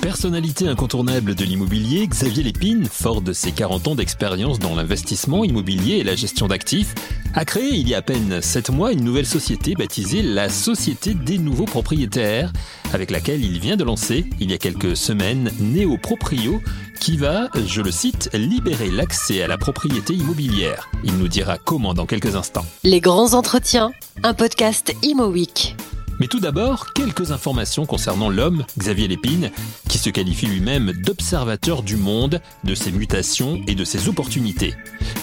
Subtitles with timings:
[0.00, 5.94] Personnalité incontournable de l'immobilier, Xavier Lépine, fort de ses 40 ans d'expérience dans l'investissement immobilier
[5.96, 6.94] et la gestion d'actifs,
[7.34, 11.14] a créé il y a à peine 7 mois une nouvelle société baptisée la Société
[11.14, 12.52] des nouveaux propriétaires,
[12.92, 16.60] avec laquelle il vient de lancer, il y a quelques semaines, Néo Proprio,
[17.00, 20.90] qui va, je le cite, libérer l'accès à la propriété immobilière.
[21.02, 22.64] Il nous dira comment dans quelques instants.
[22.82, 23.92] Les grands entretiens,
[24.22, 25.76] un podcast Imo Week.
[26.20, 29.50] Mais tout d'abord, quelques informations concernant l'homme, Xavier Lépine,
[29.88, 34.74] qui se qualifie lui-même d'observateur du monde, de ses mutations et de ses opportunités.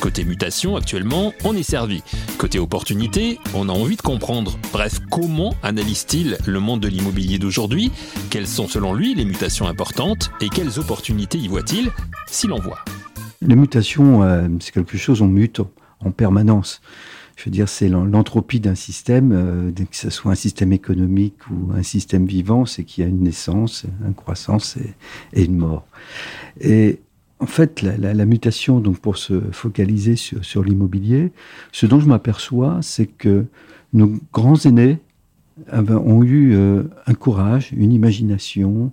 [0.01, 2.03] Côté mutation, actuellement, on est servi.
[2.37, 4.57] Côté opportunité, on a envie de comprendre.
[4.73, 7.91] Bref, comment analyse-t-il le monde de l'immobilier d'aujourd'hui?
[8.29, 11.89] Quelles sont selon lui les mutations importantes Et quelles opportunités y voit-il?
[12.27, 12.83] S'il en voit.
[13.41, 15.61] Les mutations, euh, c'est quelque chose, on mute
[16.03, 16.81] en permanence
[17.35, 21.71] je veux dire, c'est l'entropie d'un système, euh, que ce soit un système économique ou
[21.73, 24.77] un système vivant, c'est qu'il y a une naissance, une croissance
[25.33, 25.85] et, une mort.
[26.59, 26.99] Et
[27.39, 31.31] en fait, la, mutation, donc pour se focaliser sur, l'immobilier,
[31.71, 33.45] ce dont je m'aperçois, c'est que
[33.93, 34.99] nos grands aînés
[35.71, 38.91] ont eu euh, un courage, une imagination,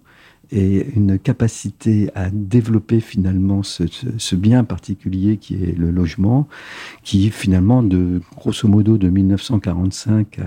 [0.50, 6.48] et une capacité à développer finalement ce, bien particulier qui est le logement,
[7.02, 10.42] qui finalement, de grosso modo de 1945 au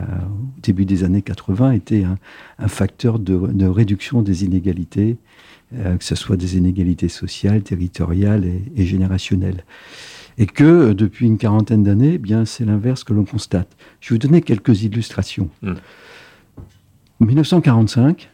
[0.63, 5.17] début des années 80, était un, facteur de, réduction des inégalités,
[5.75, 9.63] euh, que ce soit des inégalités sociales, territoriales et, générationnelles.
[10.37, 13.75] Et que depuis une quarantaine d'années, eh bien c'est l'inverse que l'on constate.
[13.99, 15.49] Je vais vous donner quelques illustrations.
[15.61, 15.73] Mmh.
[17.19, 18.30] En 1945,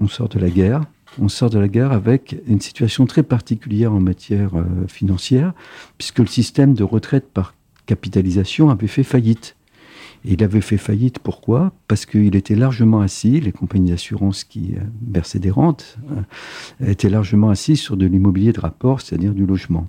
[0.00, 0.82] on sort de la guerre.
[1.20, 5.52] On sort de la guerre avec une situation très particulière en matière euh, financière,
[5.98, 7.54] puisque le système de retraite par
[7.86, 9.56] capitalisation avait fait faillite.
[10.24, 11.72] Et il avait fait faillite pourquoi?
[11.88, 17.10] Parce qu'il était largement assis, les compagnies d'assurance qui euh, versaient des rentes euh, étaient
[17.10, 19.88] largement assis sur de l'immobilier de rapport, c'est-à-dire du logement.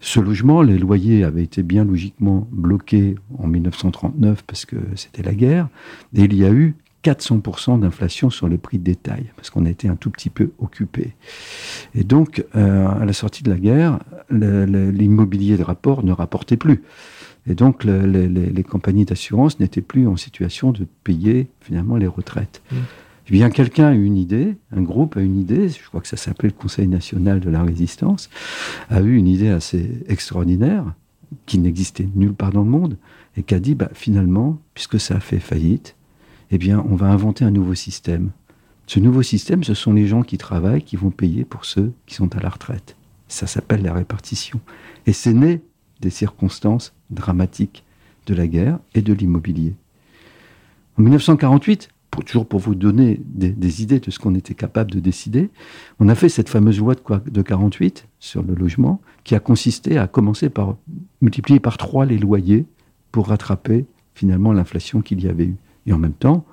[0.00, 5.34] Ce logement, les loyers avaient été bien logiquement bloqués en 1939 parce que c'était la
[5.34, 5.68] guerre,
[6.14, 9.70] et il y a eu 400% d'inflation sur les prix de détail, parce qu'on a
[9.70, 11.14] été un tout petit peu occupé.
[11.94, 14.00] Et donc, euh, à la sortie de la guerre,
[14.30, 16.82] l'immobilier de rapport ne rapportait plus.
[17.46, 22.62] Et donc, les compagnies d'assurance n'étaient plus en situation de payer finalement les retraites.
[22.70, 22.76] Mmh.
[23.28, 26.00] Eh bien, quelqu'un a eu une idée, un groupe a eu une idée, je crois
[26.00, 28.30] que ça s'appelait le Conseil national de la résistance,
[28.88, 30.94] a eu une idée assez extraordinaire,
[31.44, 32.96] qui n'existait nulle part dans le monde,
[33.36, 35.94] et qui a dit, bah, finalement, puisque ça a fait faillite,
[36.50, 38.30] eh bien, on va inventer un nouveau système.
[38.86, 42.14] Ce nouveau système, ce sont les gens qui travaillent qui vont payer pour ceux qui
[42.14, 42.96] sont à la retraite.
[43.28, 44.60] Ça s'appelle la répartition.
[45.06, 45.60] Et c'est né
[46.00, 47.84] des circonstances dramatiques
[48.26, 49.74] de la guerre et de l'immobilier.
[50.98, 55.00] En 1948, pour, toujours pour vous donner des, idées de ce qu'on était capable de
[55.00, 55.50] décider,
[56.00, 59.98] on a fait cette fameuse loi de, de 48 sur le logement qui a consisté
[59.98, 60.76] à commencer par
[61.20, 62.64] multiplier par trois les loyers
[63.12, 65.56] pour rattraper finalement l'inflation qu'il y avait eu.
[65.88, 66.44] Et en même temps,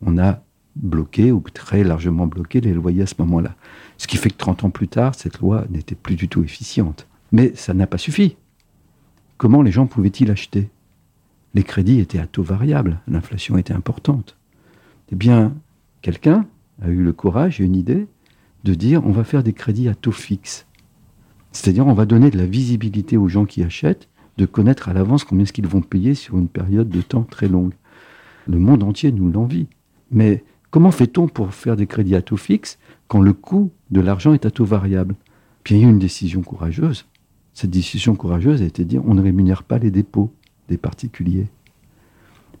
[0.00, 0.42] on a
[0.74, 3.54] bloqué ou très largement bloqué les loyers à ce moment-là.
[3.98, 7.06] Ce qui fait que 30 ans plus tard, cette loi n'était plus du tout efficiente.
[7.30, 8.36] Mais ça n'a pas suffi.
[9.36, 10.70] Comment les gens pouvaient-ils acheter?
[11.52, 14.38] Les crédits étaient à taux variable, l'inflation était importante.
[15.12, 15.54] Eh bien,
[16.00, 16.46] quelqu'un
[16.80, 18.06] a eu le courage et une idée
[18.64, 20.66] de dire on va faire des crédits à taux fixe.
[21.52, 25.24] C'est-à-dire on va donner de la visibilité aux gens qui achètent, de connaître à l'avance
[25.24, 27.74] combien ce qu'ils vont payer sur une période de temps très longue.
[28.48, 29.66] Le monde entier nous l'envie.
[30.10, 34.32] Mais comment fait-on pour faire des crédits à taux fixe quand le coût de l'argent
[34.32, 35.14] est à taux variable?
[35.62, 37.06] Puis il y a eu une décision courageuse.
[37.52, 40.32] Cette décision courageuse a été de dire on ne rémunère pas les dépôts
[40.68, 41.46] des particuliers.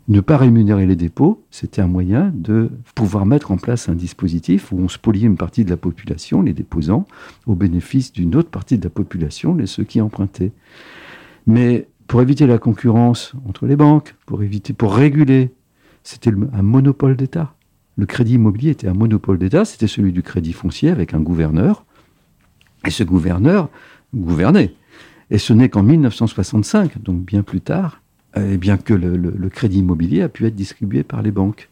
[0.08, 4.72] Ne pas rémunérer les dépôts, c'était un moyen de pouvoir mettre en place un dispositif
[4.72, 7.06] où on spoliait une partie de la population, les déposants,
[7.46, 10.52] au bénéfice d'une autre partie de la population, les ceux qui empruntaient.
[11.46, 15.52] Mais pour éviter la concurrence entre les banques, pour éviter, pour réguler
[16.08, 17.52] c'était un monopole d'État.
[17.98, 21.84] Le crédit immobilier était un monopole d'État, c'était celui du crédit foncier avec un gouverneur.
[22.86, 23.68] Et ce gouverneur
[24.14, 24.72] gouvernait.
[25.30, 28.00] Et ce n'est qu'en 1965, donc bien plus tard,
[28.36, 31.68] eh bien que le, crédit immobilier a pu être distribué par les banques.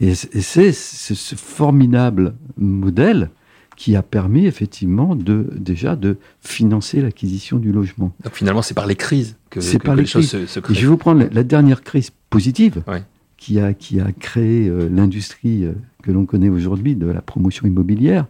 [0.00, 3.30] Et, c'est ce formidable modèle
[3.76, 8.12] qui a permis effectivement de déjà de financer l'acquisition du logement.
[8.24, 10.74] Donc finalement, c'est par les crises que, les, choses se, créent.
[10.74, 12.82] je vais vous prendre la, dernière crise positive
[13.38, 17.66] qui a, qui a créé euh, l'industrie euh, que l'on connaît aujourd'hui de la promotion
[17.66, 18.26] immobilière.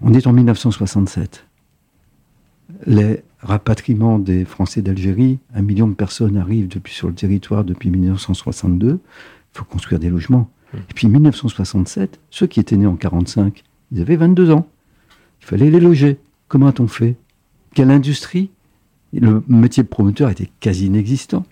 [0.00, 1.46] On est en 1967.
[2.86, 7.90] Les rapatriements des Français d'Algérie, un million de personnes arrivent depuis, sur le territoire depuis
[7.90, 9.00] 1962.
[9.00, 10.48] Il faut construire des logements.
[10.74, 14.68] Et puis 1967, ceux qui étaient nés en 45, ils avaient 22 ans.
[15.40, 16.18] Il fallait les loger.
[16.46, 17.16] Comment a-t-on fait?
[17.74, 18.50] Quelle industrie?
[19.14, 21.46] Le métier de promoteur était quasi inexistant.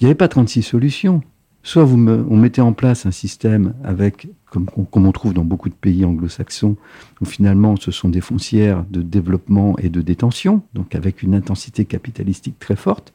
[0.00, 1.22] Il n'y avait pas 36 solutions.
[1.62, 5.68] Soit vous on mettait en place un système avec, comme, comme on trouve dans beaucoup
[5.68, 6.76] de pays anglo-saxons,
[7.20, 11.84] où finalement ce sont des foncières de développement et de détention, donc avec une intensité
[11.84, 13.12] capitalistique très forte.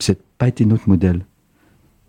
[0.00, 1.24] Ça n'a pas été notre modèle.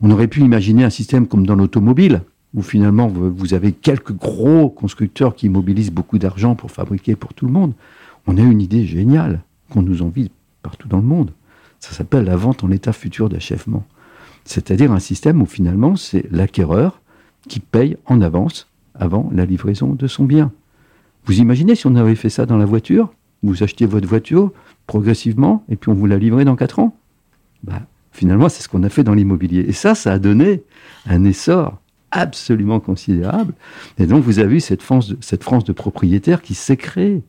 [0.01, 4.69] On aurait pu imaginer un système comme dans l'automobile, où finalement vous avez quelques gros
[4.69, 7.73] constructeurs qui mobilisent beaucoup d'argent pour fabriquer pour tout le monde.
[8.27, 10.29] On a une idée géniale qu'on nous envie
[10.61, 11.31] partout dans le monde.
[11.79, 13.85] Ça s'appelle la vente en état futur d'achèvement.
[14.45, 17.01] C'est-à-dire un système où finalement c'est l'acquéreur
[17.47, 20.51] qui paye en avance avant la livraison de son bien.
[21.25, 23.13] Vous imaginez si on avait fait ça dans la voiture?
[23.43, 24.51] Vous achetiez votre voiture
[24.87, 26.95] progressivement et puis on vous la livrait dans 4 ans?
[27.63, 27.81] Bah,
[28.11, 29.61] Finalement, c'est ce qu'on a fait dans l'immobilier.
[29.67, 30.63] Et ça, ça a donné
[31.05, 31.78] un essor
[32.11, 33.53] absolument considérable.
[33.97, 37.21] Et donc, vous avez vu cette France de, cette France de propriétaires qui s'est créée.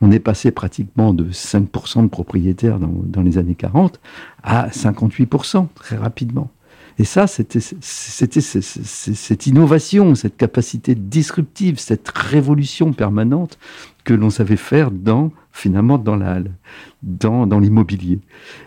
[0.00, 4.00] On est passé pratiquement de 5% de propriétaires dans, dans, les années 40
[4.42, 6.50] à 58% très rapidement.
[6.98, 13.58] Et ça, c'était cette innovation, cette capacité disruptive, cette révolution permanente
[14.04, 16.40] que l'on savait faire dans finalement dans la
[17.02, 18.20] dans, dans l'immobilier.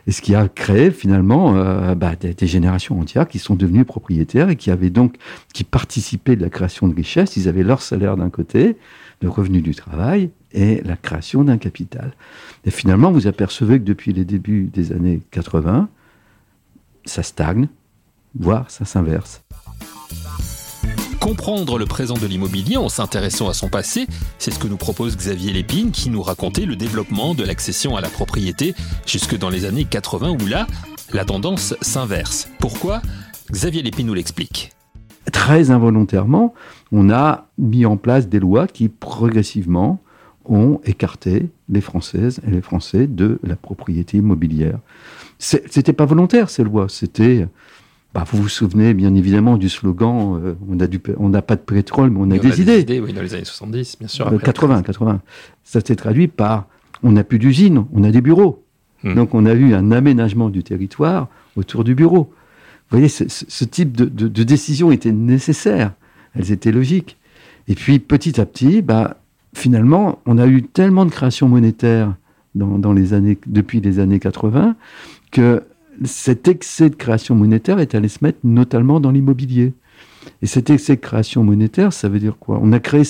[0.07, 4.49] Et ce qui a créé finalement euh, bah, des, générations entières qui sont devenues propriétaires
[4.49, 5.15] et qui avaient donc
[5.53, 7.37] qui participaient de la création de richesses.
[7.37, 8.77] Ils avaient leur salaire d'un côté
[9.21, 12.13] le revenu du travail et la création d'un capital.
[12.65, 15.87] Et finalement vous apercevez que depuis les débuts des années 80
[17.05, 17.67] ça stagne
[18.39, 19.43] voire ça s'inverse
[21.19, 24.07] Comprendre le présent de l'immobilier en s'intéressant à son passé,
[24.37, 28.01] c'est ce que nous propose Xavier Lépine qui nous racontait le développement de l'accession à
[28.01, 28.73] la propriété
[29.05, 30.67] jusque dans les années 80 où là,
[31.11, 32.49] la tendance s'inverse.
[32.59, 33.01] Pourquoi?
[33.51, 34.71] Xavier Lépine nous l'explique.
[35.33, 36.53] Très involontairement,
[36.91, 39.99] on a mis en place des lois qui progressivement
[40.45, 44.79] ont écarté les Françaises et les Français de la propriété immobilière.
[45.39, 47.47] C'était pas volontaire ces lois, c'était
[48.17, 51.55] bah, vous vous souvenez bien évidemment du slogan euh, on a du on n'a pas
[51.55, 52.65] de pétrole mais on a, des, a idées.
[52.65, 52.99] des idées.
[52.99, 54.27] Oui, dans les années 70, bien sûr.
[54.27, 55.21] Euh, 80, 80.
[55.63, 56.65] Ça s'est traduit par
[57.03, 58.63] on n'a plus d'usines, on a des bureaux.
[59.03, 59.13] Hmm.
[59.13, 62.33] Donc on a eu un aménagement du territoire autour du bureau.
[62.89, 65.91] Vous voyez, ce, ce type de, de, de décision était nécessaire,
[66.33, 67.17] elles étaient logiques.
[67.67, 69.17] Et puis petit à petit, bah,
[69.53, 72.15] finalement, on a eu tellement de création monétaire
[72.55, 74.75] dans, dans les années, depuis les années 80
[75.29, 75.61] que
[76.03, 79.73] cet excès de création monétaire est allé se mettre notamment dans l'immobilier.
[80.41, 82.59] Et cet excès de création monétaire, ça veut dire quoi?
[82.61, 83.03] On a créé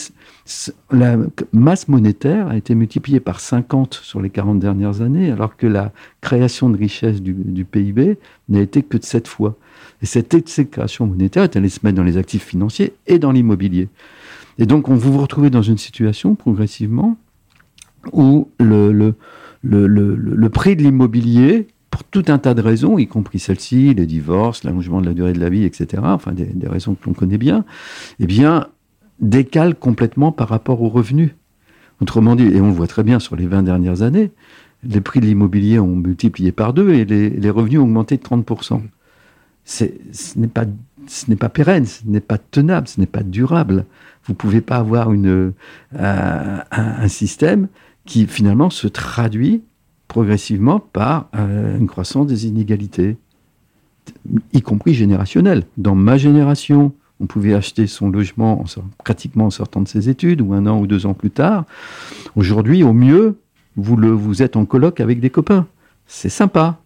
[0.92, 1.18] la
[1.52, 5.92] masse monétaire a été multipliée par 50 sur les 40 dernières années, alors que la
[6.22, 8.18] création de richesse du, PIB
[8.48, 9.58] n'a été que de 7 fois.
[10.02, 13.20] Et cet excès de création monétaire est allé se mettre dans les actifs financiers et
[13.20, 13.90] dans l'immobilier.
[14.58, 17.18] Et donc, on vous vous retrouvez dans une situation progressivement
[18.14, 19.14] où le
[20.50, 21.68] prix de l'immobilier
[21.98, 25.34] pour tout un tas de raisons, y compris celle-ci, les divorces, l'allongement de la durée
[25.34, 27.66] de la vie, etc., enfin des, raisons que l'on connaît bien,
[28.20, 28.68] eh bien,
[29.20, 31.32] décale complètement par rapport aux revenus.
[32.00, 34.30] Autrement dit, et on le voit très bien sur les 20 dernières années,
[34.84, 38.80] les prix de l'immobilier ont multiplié par deux et les, revenus ont augmenté de 30%.
[39.66, 39.86] ce
[40.36, 40.66] n'est pas,
[41.08, 43.86] ce n'est pas pérenne, ce n'est pas tenable, ce n'est pas durable.
[44.26, 45.52] Vous ne pouvez pas avoir une,
[45.96, 47.70] euh, un système
[48.06, 49.64] qui finalement se traduit
[50.08, 53.18] progressivement par euh, une croissance des inégalités,
[54.54, 55.64] y compris générationnelles.
[55.78, 58.66] Dans ma génération, on pouvait acheter son logement en,
[59.04, 61.66] pratiquement en sortant de ses études ou un an ou deux ans plus tard.
[62.36, 63.38] Aujourd'hui, au mieux,
[63.76, 65.68] vous, vous êtes en colloque avec des copains.
[66.06, 66.80] C'est sympa,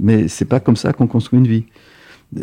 [0.00, 1.64] mais c'est pas comme ça qu'on construit une vie.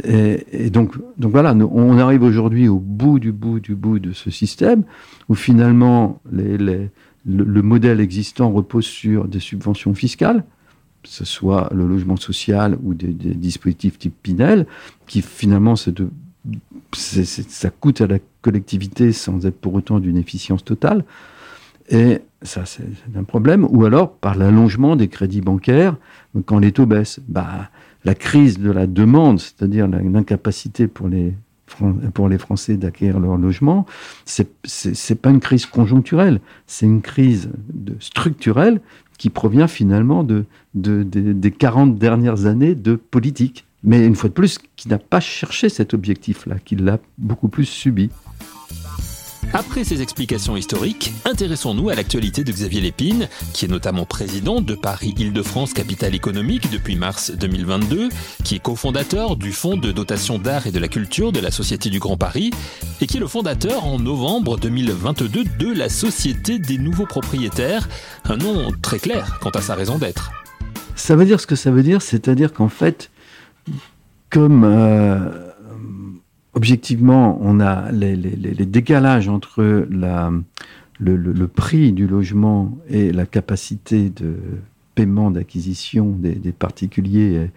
[0.06, 4.84] Et, donc, voilà, on arrive aujourd'hui au bout du bout du bout de ce système
[5.28, 6.90] où finalement les,
[7.26, 10.44] le, le, modèle existant repose sur des subventions fiscales,
[11.04, 14.66] que ce soit le logement social ou des, dispositifs type Pinel,
[15.06, 21.04] qui finalement ça coûte à la collectivité sans être pour autant d'une efficience totale.
[21.90, 22.84] Et ça, c'est
[23.16, 23.68] un problème.
[23.70, 25.98] Ou alors par l'allongement des crédits bancaires
[26.46, 27.20] quand les taux baissent.
[27.28, 27.70] Bah,
[28.06, 31.34] la crise de la demande, c'est-à-dire l'incapacité pour les
[32.14, 33.86] pour les Français d'acquérir leur logement,
[34.26, 38.82] c'est pas une crise conjoncturelle, c'est une crise de, structurelle
[39.18, 43.66] qui provient finalement de, des 40 dernières années de politique.
[43.84, 47.66] Mais une fois de plus, qui n'a pas cherché cet objectif-là, qui l'a beaucoup plus
[47.66, 48.10] subi.
[49.56, 54.74] Après ces explications historiques, intéressons-nous à l'actualité de Xavier Lépine, qui est notamment président de
[54.74, 58.10] Paris Île-de-France Capitale Économique depuis mars 2022,
[58.44, 61.92] qui est cofondateur du Fonds de dotation d'art et de la culture de la Société
[61.92, 62.50] du Grand Paris,
[63.00, 67.88] et qui est le fondateur en novembre 2022 de la Société des nouveaux propriétaires,
[68.26, 70.32] un nom très clair quant à sa raison d'être.
[70.96, 73.12] Ça veut dire ce que ça veut dire, c'est-à-dire qu'en fait,
[74.32, 75.53] comme euh,
[76.54, 78.16] objectivement, on a les,
[78.66, 84.36] décalages entre le, prix du logement et la capacité de
[84.96, 87.50] paiement d'acquisition des, particuliers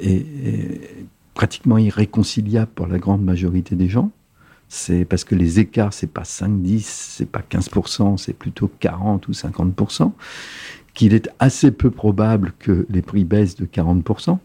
[0.00, 4.10] est, pratiquement irréconciliable pour la grande majorité des gens.
[4.68, 9.28] C'est parce que les écarts, c'est pas 5, 10, c'est pas 15%, c'est plutôt 40
[9.28, 10.12] ou 50%,
[10.94, 14.38] qu'il est assez peu probable que les prix baissent de 40%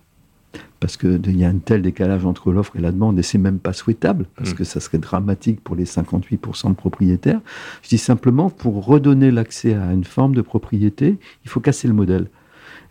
[0.80, 3.60] parce qu'il y a un tel décalage entre l'offre et la demande, et c'est même
[3.60, 4.56] pas souhaitable, parce mm.
[4.56, 7.42] que ça serait dramatique pour les 58% de propriétaires.
[7.82, 11.94] Je dis simplement, pour redonner l'accès à une forme de propriété, il faut casser le
[11.94, 12.28] modèle.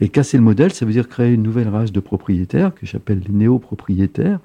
[0.00, 3.22] Et casser le modèle, ça veut dire créer une nouvelle race de propriétaires, que j'appelle
[3.26, 4.40] les néo-propriétaires,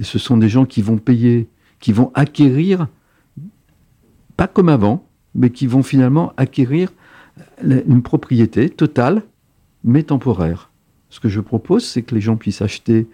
[0.00, 1.48] et ce sont des gens qui vont payer,
[1.80, 2.88] qui vont acquérir,
[4.36, 6.90] pas comme avant, mais qui vont finalement acquérir
[7.62, 9.22] une propriété totale,
[9.84, 10.70] mais temporaire.
[11.10, 13.06] Ce que je propose, c'est que les gens puissent acheter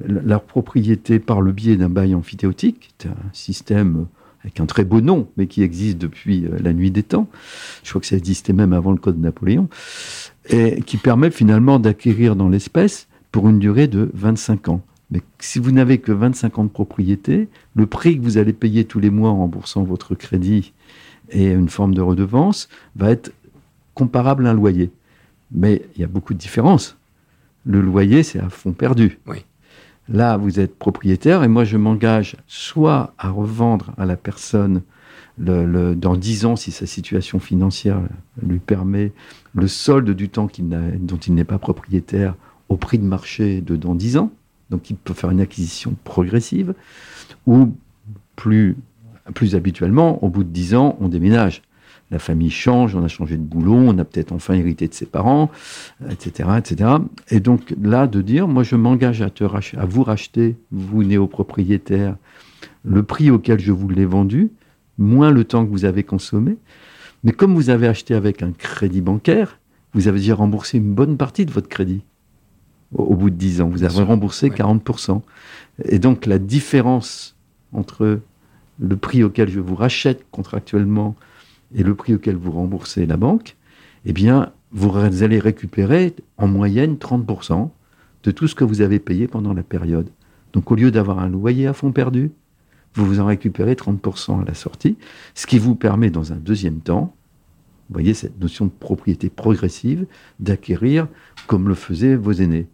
[0.00, 4.06] leur propriété par le biais d'un bail amphithéotique, un système
[4.42, 7.28] avec un très beau nom, mais qui existe depuis euh, la nuit des temps.
[7.82, 9.68] Je crois que ça existait même avant le Code de Napoléon,
[10.48, 14.82] et qui permet finalement d'acquérir dans l'espèce pour une durée de 25 ans.
[15.10, 18.84] Mais si vous n'avez que 25 ans de propriété, le prix que vous allez payer
[18.84, 20.72] tous les mois en remboursant votre crédit
[21.30, 23.32] et une forme de redevance va être
[23.94, 24.90] comparable à un loyer.
[25.50, 26.95] Mais il y a beaucoup de différences
[27.66, 29.18] le loyer, c'est à fond perdu.
[30.08, 34.82] Là, vous êtes propriétaire et moi, je m'engage soit à revendre à la personne
[35.38, 38.00] le, dans 10 ans, si sa situation financière
[38.40, 39.12] lui permet,
[39.54, 42.36] le solde du temps dont il n'est pas propriétaire
[42.68, 44.30] au prix de marché de dans 10 ans.
[44.70, 46.74] Donc, il peut faire une acquisition progressive.
[47.46, 47.74] Ou
[48.36, 48.76] plus,
[49.34, 51.62] plus habituellement, au bout de 10 ans, on déménage
[52.10, 55.06] la famille change, on a changé de boulot, on a peut-être enfin hérité de ses
[55.06, 55.50] parents,
[56.08, 56.90] etc., etc.
[57.30, 62.16] Et donc là, de dire, moi je m'engage à, te à vous racheter, vous néopropriétaire,
[62.84, 64.50] le prix auquel je vous l'ai vendu,
[64.98, 66.56] moins le temps que vous avez consommé.
[67.24, 69.58] Mais comme vous avez acheté avec un crédit bancaire,
[69.94, 72.02] vous avez déjà remboursé une bonne partie de votre crédit
[72.94, 73.68] au, bout de 10 ans.
[73.68, 75.22] Vous avez remboursé 40%.
[75.84, 77.34] Et donc la différence
[77.72, 78.20] entre
[78.78, 81.16] le prix auquel je vous rachète contractuellement
[81.74, 83.56] et le prix auquel vous remboursez la banque,
[84.04, 87.70] eh bien, vous allez récupérer en moyenne 30%
[88.22, 90.08] de tout ce que vous avez payé pendant la période.
[90.52, 92.30] Donc, au lieu d'avoir un loyer à fond perdu,
[92.94, 94.96] vous vous en récupérez 30% à la sortie,
[95.34, 97.14] ce qui vous permet, dans un deuxième temps,
[97.88, 100.06] vous voyez cette notion de propriété progressive,
[100.40, 101.06] d'acquérir
[101.46, 102.66] comme le faisaient vos aînés.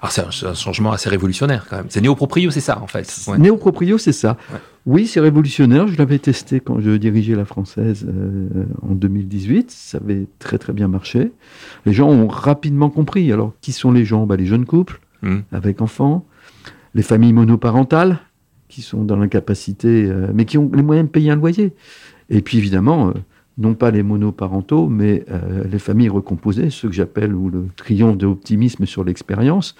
[0.00, 1.86] Alors c'est un, changement assez révolutionnaire quand même.
[1.88, 3.24] C'est néo-proprio, c'est ça en fait.
[3.28, 3.38] Ouais.
[3.38, 4.36] Néo-proprio, c'est ça.
[4.84, 5.86] Oui, c'est révolutionnaire.
[5.86, 9.70] Je l'avais testé quand je dirigeais la française euh, en 2018.
[9.70, 11.32] Ça avait très très bien marché.
[11.86, 13.30] Les gens ont rapidement compris.
[13.32, 14.26] Alors, qui sont les gens?
[14.26, 15.40] Bah, Les jeunes couples hmm.
[15.52, 16.26] avec enfants,
[16.94, 18.18] les familles monoparentales
[18.68, 21.72] qui sont dans l'incapacité, euh, mais qui ont les moyens de payer un loyer.
[22.30, 23.12] Et puis évidemment, euh,
[23.58, 28.26] non pas les monoparentaux, mais euh, les familles recomposées, ceux que j'appelle le triomphe de
[28.26, 29.74] l'optimisme sur l'expérience,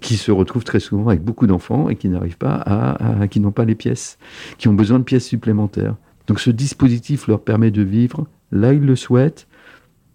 [0.00, 3.52] qui se retrouvent très souvent avec beaucoup d'enfants et qui n'arrivent pas à, qui n'ont
[3.52, 4.18] pas les pièces,
[4.58, 5.94] qui ont besoin de pièces supplémentaires.
[6.26, 9.46] Donc ce dispositif leur permet de vivre là ils le souhaitent,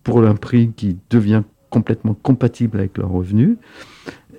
[0.04, 3.58] pour un prix qui devient complètement compatible avec leurs revenus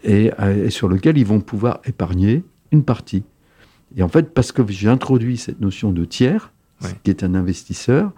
[0.02, 0.30] et,
[0.62, 3.24] et sur lequel ils vont pouvoir épargner une partie.
[3.96, 6.52] Et en fait, parce que j'ai introduit cette notion de tiers,
[7.02, 8.12] qui est un investisseur,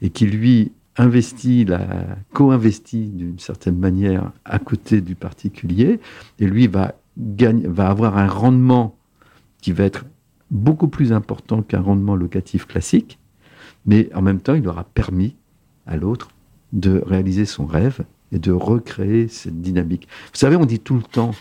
[0.00, 6.00] et qui lui investit, la, co-investit d'une certaine manière à côté du particulier,
[6.38, 8.96] et lui va, gagne, va avoir un rendement
[9.60, 10.04] qui va être
[10.50, 13.18] beaucoup plus important qu'un rendement locatif classique,
[13.86, 15.34] mais en même temps, il aura permis
[15.86, 16.28] à l'autre
[16.72, 20.08] de réaliser son rêve et de recréer cette dynamique.
[20.32, 21.32] Vous savez, on dit tout le temps,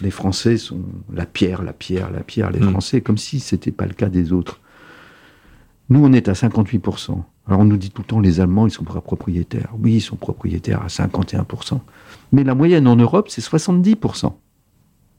[0.00, 2.70] les Français sont la pierre, la pierre, la pierre, les mmh.
[2.70, 4.60] Français, comme si ce n'était pas le cas des autres.
[5.88, 7.22] Nous, on est à 58%.
[7.48, 9.72] Alors on nous dit tout le temps, les Allemands, ils sont propriétaires.
[9.78, 11.80] Oui, ils sont propriétaires à 51%.
[12.32, 14.32] Mais la moyenne en Europe, c'est 70%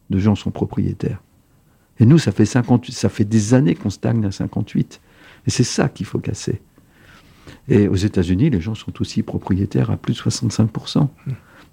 [0.09, 1.21] de gens sont propriétaires.
[2.00, 5.01] Et nous, ça fait, 58, ça fait des années qu'on stagne à 58.
[5.47, 6.62] Et c'est ça qu'il faut casser.
[7.69, 11.07] Et aux États-Unis, les gens sont aussi propriétaires à plus de 65%.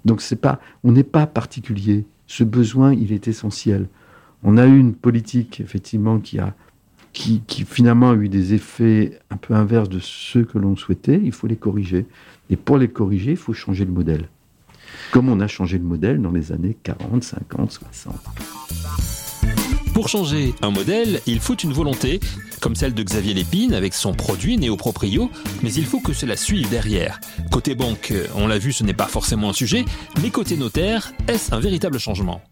[0.05, 2.07] Donc c'est pas, on n'est pas particulier.
[2.27, 3.89] Ce besoin, il est essentiel.
[4.43, 6.55] On a eu une politique, effectivement, qui a
[7.15, 11.33] qui, finalement a eu des effets un peu inverses de ceux que l'on souhaitait, il
[11.33, 12.07] faut les corriger.
[12.51, 14.29] Et pour les corriger, il faut changer le modèle.
[15.13, 18.15] Comme on a changé le modèle dans les années 40, 50, 60.
[19.95, 22.19] Pour changer un modèle, il faut une volonté,
[22.61, 25.31] comme celle de Xavier Lépine avec son produit Néoproprio,
[25.63, 27.21] mais il faut que cela suive derrière.
[27.53, 29.85] Côté banque, on l'a vu, ce n'est pas forcément un sujet,
[30.21, 32.43] mais côté notaire, est-ce un véritable changement?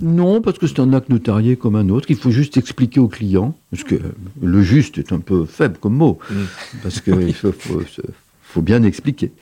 [0.00, 2.06] Non, parce que c'est un acte notarié comme un autre.
[2.10, 3.96] Il faut juste expliquer au client, parce que
[4.42, 6.34] le juste est un peu faible comme mot, mm.
[6.82, 7.52] parce qu'il faut,
[8.42, 9.32] faut, bien expliquer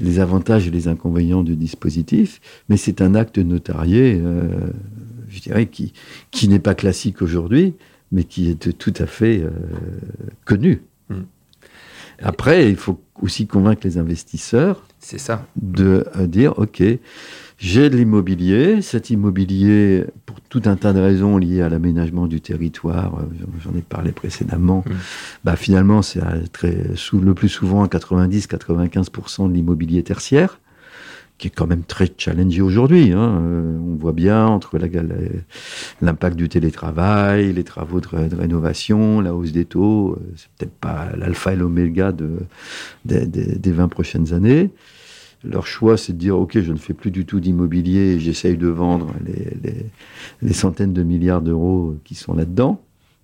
[0.00, 4.48] les avantages et les inconvénients du dispositif, mais c'est un acte notarié euh,
[5.28, 5.92] je dirais, qui,
[6.30, 7.74] qui n'est pas classique aujourd'hui,
[8.12, 9.50] mais qui est tout à fait euh,
[10.44, 10.82] connu.
[11.10, 11.22] Hmm.
[12.22, 14.82] Après, il faut aussi convaincre les investisseurs.
[14.98, 15.46] C'est ça.
[15.56, 16.82] De euh, dire, OK,
[17.58, 18.82] j'ai de l'immobilier.
[18.82, 23.76] Cet immobilier, pour tout un tas de raisons liées à l'aménagement du territoire, euh, j'en
[23.76, 24.92] ai parlé précédemment, hmm.
[25.44, 26.20] bah, finalement, c'est
[26.52, 26.74] très,
[27.12, 30.58] le plus souvent à 90-95% de l'immobilier tertiaire
[31.38, 33.12] qui est quand même très challengé aujourd'hui.
[33.12, 33.40] Hein.
[33.42, 34.78] Euh, on voit bien entre
[36.00, 41.10] l'impact du télétravail, les travaux de, rénovation, la hausse des taux, euh, c'est peut-être pas
[41.16, 42.38] l'alpha et l'oméga de,
[43.04, 44.70] des 20 prochaines années.
[45.44, 48.68] Leur choix, c'est de dire, OK, je ne fais plus du tout d'immobilier, j'essaye de
[48.68, 49.82] vendre les,
[50.42, 52.80] les, centaines de milliards d'euros qui sont là-dedans.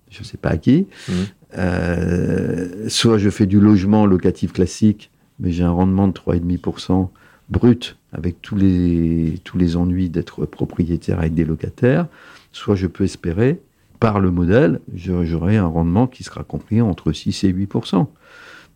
[0.09, 0.87] Je ne sais pas à qui.
[1.09, 1.11] Mmh.
[1.57, 7.09] Euh, soit je fais du logement locatif classique, mais j'ai un rendement de 3,5%
[7.49, 12.07] brut avec tous les, ennuis d'être propriétaire avec des locataires,
[12.51, 13.59] soit je peux espérer,
[13.99, 18.05] par le modèle, j'aurai un rendement qui sera compris entre 6 et 8%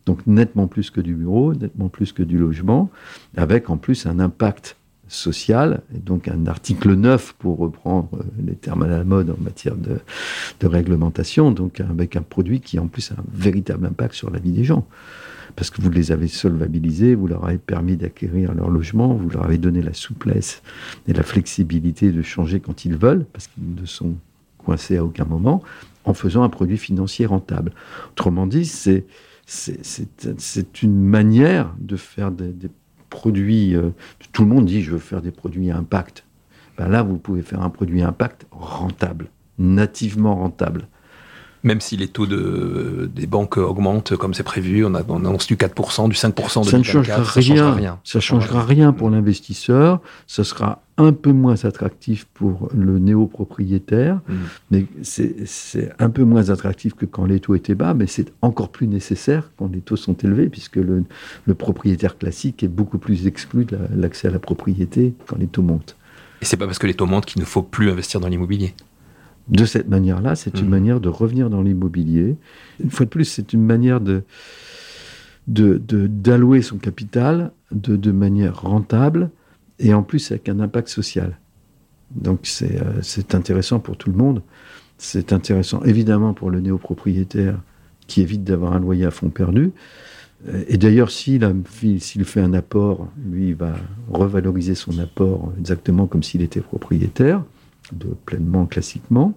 [0.06, 2.90] Donc nettement plus que du bureau, nettement plus que du logement,
[3.36, 8.08] avec en plus un impact social, et donc un article 9 pour reprendre
[8.44, 9.98] les termes à la mode en matière de,
[10.60, 14.38] de réglementation, donc avec un produit qui en plus a un véritable impact sur la
[14.38, 14.86] vie des gens
[15.58, 19.44] parce que vous les avez solvabilisés, vous leur avez permis d'acquérir leur logement, vous leur
[19.44, 20.62] avez donné la souplesse
[21.08, 24.14] et la flexibilité de changer quand ils veulent, parce qu'ils ne sont
[24.58, 25.64] coincés à aucun moment,
[26.04, 27.72] en faisant un produit financier rentable.
[28.12, 29.04] Autrement dit, c'est
[29.46, 32.54] c'est une manière de faire des,
[33.10, 33.74] produits.
[33.74, 33.90] Euh,
[34.30, 36.24] tout le monde dit je veux faire des produits à impact.
[36.76, 40.86] Ben là, vous pouvez faire un produit à impact rentable, nativement rentable
[41.62, 45.46] même si les taux de, des banques augmentent comme c'est prévu, on, a, on annonce
[45.46, 47.24] du 4%, du 5% de ça ne changera rien.
[47.24, 48.00] changera rien.
[48.04, 50.00] Ça changera rien pour l'investisseur.
[50.26, 54.34] Ça sera un peu moins attractif pour le néo-propriétaire, mm.
[54.70, 58.70] mais c'est un peu moins attractif que quand les taux étaient bas, mais c'est encore
[58.70, 61.04] plus nécessaire quand les taux sont élevés, puisque le,
[61.46, 65.62] le propriétaire classique est beaucoup plus exclu de l'accès à la propriété quand les taux
[65.62, 65.96] montent.
[66.40, 68.74] Et c'est pas parce que les taux montent qu'il ne faut plus investir dans l'immobilier
[69.50, 70.70] de cette manière-là, c'est une mmh.
[70.70, 72.36] manière de revenir dans l'immobilier.
[72.82, 74.22] Une fois de plus, c'est une manière de
[75.46, 79.30] d'allouer son capital de, de, manière rentable
[79.78, 81.38] et en plus avec un impact social.
[82.14, 84.42] Donc c'est euh, intéressant pour tout le monde.
[84.98, 87.58] C'est intéressant évidemment pour le néopropriétaire
[88.06, 89.72] qui évite d'avoir un loyer à fond perdu.
[90.68, 91.42] Et d'ailleurs, s'il
[92.24, 93.74] fait un apport, lui, il va
[94.08, 97.42] revaloriser son apport exactement comme s'il était propriétaire
[97.92, 99.34] de pleinement classiquement.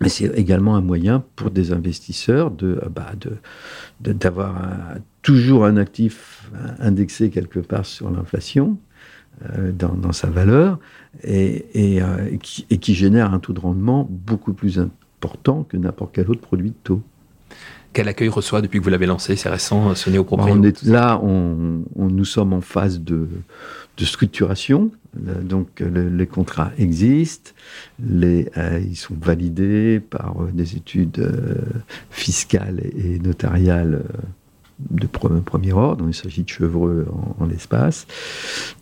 [0.00, 3.12] Mais c'est également un moyen pour des investisseurs de, euh, bah,
[4.00, 4.56] d'avoir
[5.22, 8.76] toujours un actif indexé quelque part sur l'inflation
[9.56, 10.78] euh, dans, sa valeur
[11.24, 15.76] et, euh, et, qui, et, qui, génère un taux de rendement beaucoup plus important que
[15.76, 17.02] n'importe quel autre produit de taux.
[17.92, 19.34] Quel accueil reçoit depuis que vous l'avez lancé?
[19.34, 23.28] C'est récent, ce néo-propriétaire on est, Là, on, nous sommes en phase de,
[23.96, 24.92] de structuration.
[25.16, 27.52] Donc les contrats existent,
[28.56, 31.54] euh, ils sont validés par euh, des études euh,
[32.10, 34.02] fiscales et, notariales
[34.90, 37.06] de premier ordre, il s'agit de chevreux
[37.38, 38.06] en, l'espace.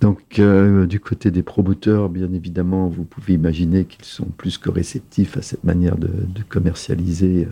[0.01, 5.37] Donc, du côté des promoteurs, bien évidemment, vous pouvez imaginer qu'ils sont plus que réceptifs
[5.37, 6.11] à cette manière de,
[6.49, 7.47] commercialiser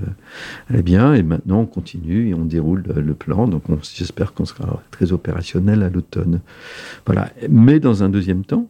[0.70, 1.14] les biens.
[1.14, 3.46] Et maintenant, on continue et on déroule le plan.
[3.46, 6.40] Donc, j'espère qu'on sera très opérationnel à l'automne.
[7.07, 7.31] Voilà.
[7.48, 8.68] Mais dans un deuxième temps,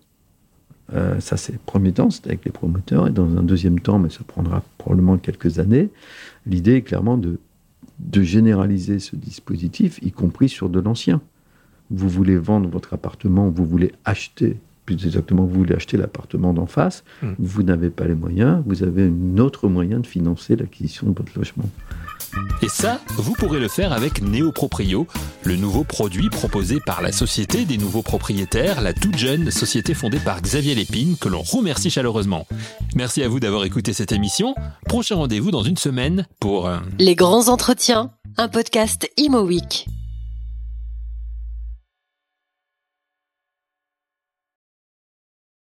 [0.95, 3.07] euh, ça, c'est le premier temps, c'était avec les promoteurs.
[3.07, 5.89] Et dans un deuxième temps, mais ça prendra probablement quelques années,
[6.47, 7.39] l'idée est clairement de,
[8.01, 11.21] de généraliser ce dispositif, y compris sur de l'ancien.
[11.91, 16.67] Vous voulez vendre votre appartement, vous voulez acheter, plus exactement, vous voulez acheter l'appartement d'en
[16.67, 17.33] face, hmm.
[17.39, 21.37] vous n'avez pas les moyens, vous avez un autre moyen de financer l'acquisition de votre
[21.37, 21.69] logement.
[22.63, 25.07] Et ça, vous pourrez le faire avec Neoproprio,
[25.45, 30.21] le nouveau produit proposé par la Société des nouveaux propriétaires, la toute jeune société fondée
[30.21, 32.47] par Xavier Lépine, que l'on remercie chaleureusement.
[32.95, 34.55] Merci à vous d'avoir écouté cette émission.
[34.87, 36.71] Prochain rendez-vous dans une semaine pour...
[36.99, 39.49] Les grands entretiens, un podcast Imo.